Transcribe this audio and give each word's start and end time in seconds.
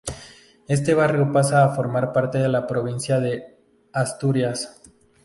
Este 0.67 0.95
barrio 0.95 1.31
pasa 1.31 1.63
a 1.63 1.75
formar 1.75 2.11
parte 2.11 2.39
de 2.39 2.47
la 2.49 2.65
provincia 2.65 3.19
de 3.19 3.59
Asturias. 3.93 4.81